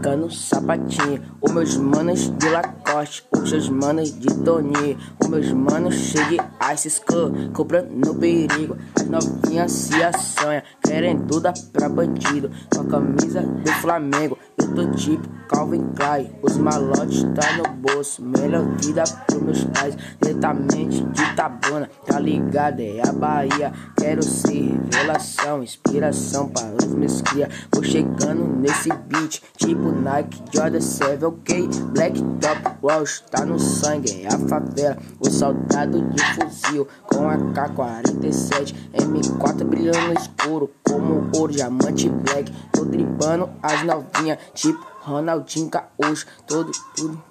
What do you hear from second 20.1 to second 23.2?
Diretamente de Tabuna, tá ligado? É a